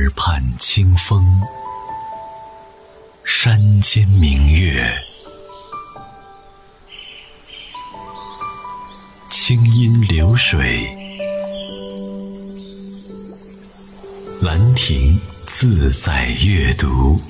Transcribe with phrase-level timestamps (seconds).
[0.00, 1.22] 耳畔清风，
[3.22, 4.90] 山间明月，
[9.28, 10.88] 清音流水，
[14.40, 17.20] 兰亭自在阅读。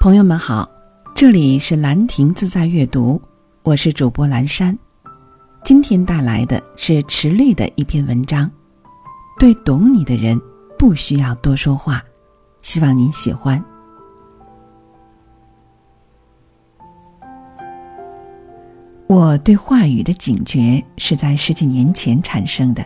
[0.00, 0.66] 朋友们好，
[1.14, 3.20] 这里是兰亭自在阅读，
[3.64, 4.78] 我是主播兰山。
[5.64, 8.50] 今天带来的是池莉的一篇文章，
[9.38, 10.40] 对懂你的人
[10.78, 12.02] 不需要多说话，
[12.62, 13.62] 希望您喜欢。
[19.06, 22.84] 我对话语的警觉是在十几年前产生的，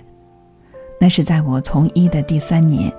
[1.01, 2.93] 那是在我从医的第三年，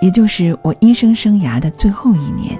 [0.00, 2.58] 也就是我医生生涯的最后一年。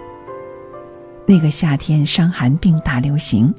[1.26, 3.52] 那个夏天，伤寒病大流行。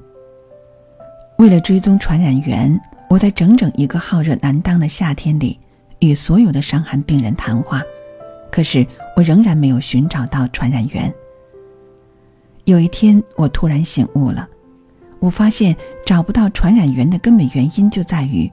[1.38, 5.60] 为了追踪传染源，我在整整一个好热难当的夏天里，
[6.00, 7.84] 与所有的伤寒病人谈话，
[8.52, 11.14] 可是我仍然没有寻找到传染源。
[12.66, 14.50] 有一天，我突然醒悟了，
[15.20, 18.52] 我发现找不到传染源的根本原因就在于，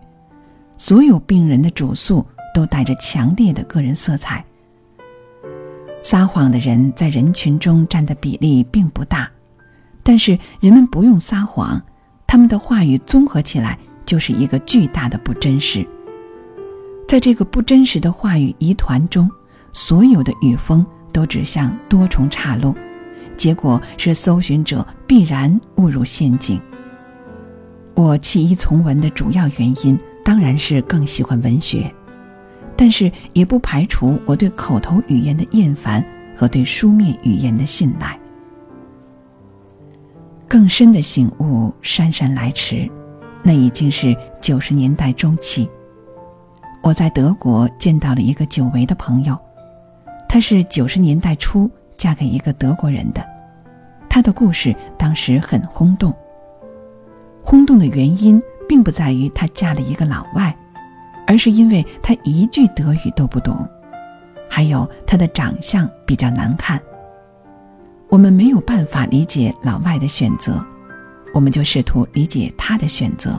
[0.76, 4.44] 所有病人的主诉都带着强烈的个人色彩。
[6.02, 9.30] 撒谎的人在人群中占的比例并不大，
[10.02, 11.82] 但是人们不用撒谎，
[12.34, 15.86] 他们的话语综合起来就是一个巨大的不真实。
[17.06, 19.30] 在这个不真实的话语疑团中，
[19.72, 22.74] 所有的语风都指向多重岔路，
[23.36, 26.60] 结果是搜寻者必然误入陷阱。
[27.94, 31.88] 我弃医从文的主要原因当然是更喜欢文学。
[32.76, 38.18] 但是也不排除我对口头语言的厌烦和对书面语言的信赖。
[40.54, 42.88] 更深的醒悟姗姗来迟，
[43.42, 45.68] 那已经是九十年代中期。
[46.80, 49.36] 我在德国见到了一个久违的朋友，
[50.28, 53.26] 她是九十年代初嫁给一个德国人的，
[54.08, 56.14] 她的故事当时很轰动。
[57.42, 60.56] 轰动的原因并不在于她嫁了一个老外。
[61.26, 63.68] 而是因为她一句德语都不懂，
[64.48, 66.80] 还有她的长相比较难看。
[68.14, 70.64] 我们没有办法理解老外的选择，
[71.32, 73.36] 我们就试图理解他的选择。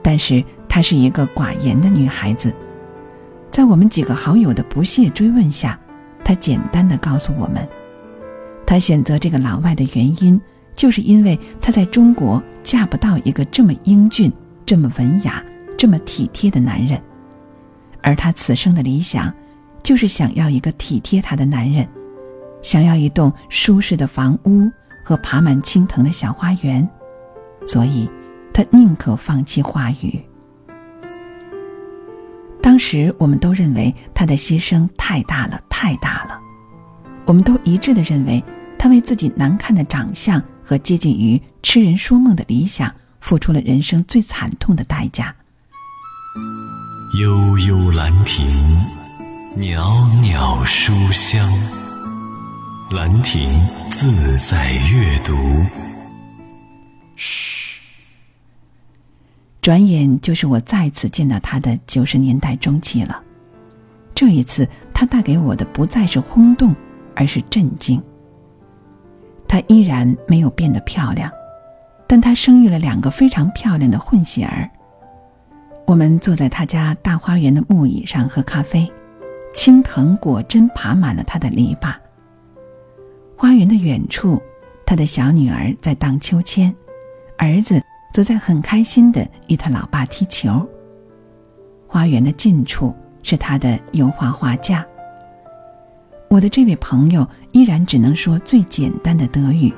[0.00, 2.54] 但是她是一个寡言的女孩子，
[3.50, 5.76] 在我们几个好友的不懈追问下，
[6.22, 7.66] 她简单的告诉我们，
[8.64, 10.40] 她选择这个老外的原因，
[10.76, 14.32] 就是因为她在中国嫁不到一个这么英俊、
[14.64, 15.42] 这么文雅。
[15.76, 17.02] 这么体贴的男人，
[18.02, 19.34] 而她此生的理想，
[19.82, 21.86] 就是想要一个体贴她的男人，
[22.66, 24.68] 想要一栋舒适的房屋
[25.04, 26.86] 和爬满青藤的小花园，
[27.64, 28.10] 所以，
[28.52, 30.20] 他宁可放弃话语。
[32.60, 36.40] 当时我们都认为他的牺牲太大了，太大了，
[37.24, 38.42] 我们都一致的认为，
[38.76, 45.32] 他为自己难看的长相和接近于痴人说梦的理想，付出了人生最惨痛的代价。
[47.20, 48.44] 悠悠兰亭，
[49.54, 51.48] 袅袅书香。
[52.88, 53.50] 兰亭
[53.90, 55.34] 自在阅读。
[57.16, 57.80] 嘘。
[59.60, 63.20] 转眼就是我再次见到他的九十年代中期了。
[64.14, 66.72] 这一次，他带给我的不再是轰动，
[67.16, 68.00] 而是震惊。
[69.48, 71.28] 她依然没有变得漂亮，
[72.06, 74.70] 但她生育了两个非常漂亮的混血儿。
[75.88, 78.88] 我们坐在他家大花园的木椅上喝咖啡，
[79.52, 81.92] 青藤果真爬满了他的篱笆。
[83.36, 84.42] 花园的远处，
[84.86, 86.74] 他的小女儿在荡秋千，
[87.36, 87.82] 儿子
[88.12, 90.66] 则在很开心的与他老爸踢球。
[91.86, 94.84] 花园的近处是他的油画画架。
[96.30, 99.72] 我的这位朋友依然只能说最简单的德语，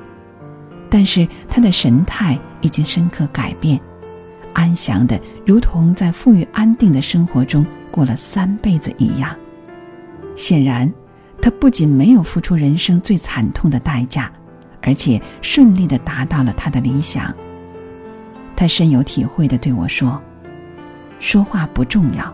[0.89, 3.79] 但是他的神态已经深刻改变。
[4.53, 9.35] 安详的，如同在富裕安定的生活中过了三辈子一样。
[10.37, 10.91] 显然，
[11.41, 14.31] 他不仅没有付出人生最惨痛的代价，
[14.81, 17.33] 而且顺利的达到了他的理想。
[18.55, 20.21] 他深有体会的对我说
[21.19, 22.33] ：“说话不重要，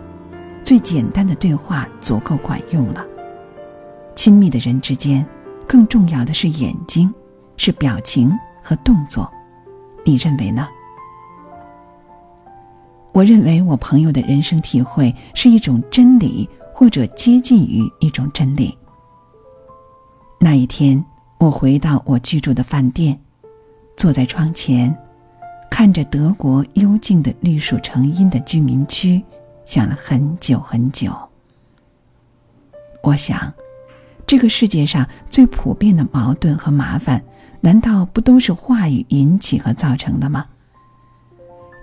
[0.63, 3.05] 最简单的对话足够管用了。
[4.15, 5.23] 亲密的人之间，
[5.67, 7.13] 更重要的是眼睛，
[7.57, 8.31] 是表情
[8.63, 9.31] 和动作。
[10.03, 10.67] 你认为呢？”
[13.13, 18.77] 我认为我朋友的人生体会是一种真理，或者接近于一种真理。
[20.45, 21.03] 那一天，
[21.39, 23.19] 我回到我居住的饭店，
[23.97, 24.95] 坐在窗前，
[25.71, 29.23] 看着德国幽静的绿树成荫的居民区，
[29.65, 31.11] 想了很久很久。
[33.01, 33.51] 我想，
[34.27, 37.23] 这个世界上最普遍的矛盾和麻烦，
[37.61, 40.45] 难道不都是话语引起和造成的吗？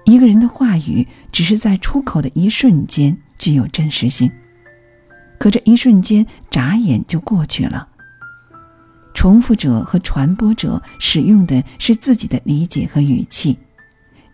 [0.05, 4.31] 一个人的话语，只是在出口的一瞬间具有真实性，
[5.41, 7.89] 可这一瞬间眨眼就过去了。
[9.23, 13.57] 重复者和传播者使用的是自己的理解和语气，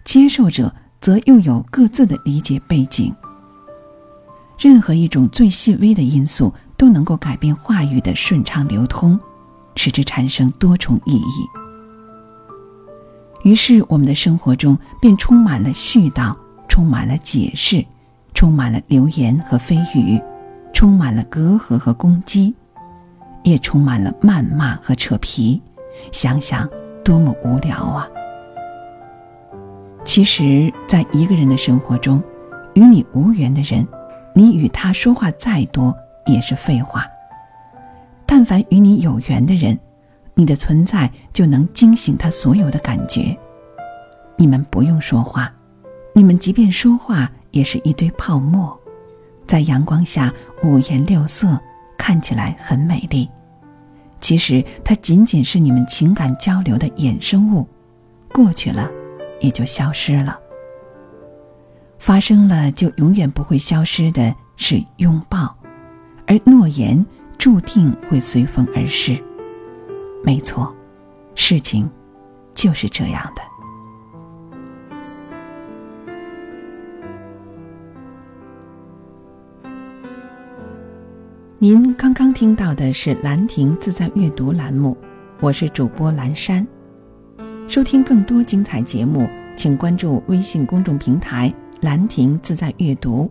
[0.02, 3.14] 接受者则又有各自的理解背景。
[4.58, 9.20] 任何一种最细微的因素都能够改变话语的顺畅流通，
[9.76, 11.46] 使之产生多重意义。
[13.43, 16.34] 于是，我们的生活中便充满了絮叨，
[16.67, 17.84] 充满了解释，
[18.32, 20.19] 充满了流言和蜚语，
[20.73, 22.55] 充满了隔阂和攻击。
[23.48, 25.60] 也充满了谩骂和扯皮，
[26.12, 26.68] 想想
[27.04, 28.08] 多么无聊啊！
[30.04, 32.22] 其实，在一个人的生活中，
[32.74, 33.86] 与你无缘的人，
[34.34, 35.94] 你与他说话再多
[36.26, 37.02] 也是废话；
[38.26, 39.78] 但凡与你有缘的人，
[40.34, 43.36] 你的存在就能惊醒他所有的感觉。
[44.36, 45.52] 你们不用说话，
[46.12, 48.78] 你们即便说话，也是一堆泡沫，
[49.46, 51.58] 在阳光下五颜六色。
[51.98, 53.28] 看起来很美丽，
[54.20, 57.67] 其实它仅仅是你们情感交流的衍生物，
[58.32, 58.91] 过去了，
[59.41, 60.38] 也就消失了。
[61.99, 65.56] 发生了就永远不会消失的是拥抱，
[66.26, 67.05] 而诺言
[67.37, 69.17] 注定会随风而逝。
[70.25, 70.75] 没错，
[71.35, 71.88] 事情
[72.55, 73.43] 就是这样的。
[81.60, 84.96] 您刚刚听到的是兰亭自在阅读栏目，
[85.40, 86.64] 我是主播兰山。
[87.66, 91.52] 收听更多精彩节目，请关注微信公众平台
[91.82, 93.28] “兰亭自在阅读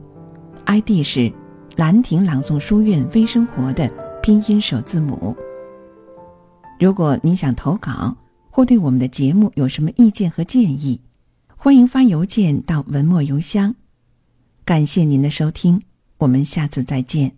[0.65, 1.31] ”，ID 是
[1.77, 3.89] “兰亭朗诵书院微生活”的
[4.21, 5.33] 拼音首字母。
[6.81, 8.13] 如果您想投稿
[8.49, 10.99] 或对我们的节目有什么意见和建议，
[11.55, 13.73] 欢迎发邮件到文末邮箱。
[14.65, 15.81] 感谢您的收听，
[16.17, 17.31] 我们下次再见。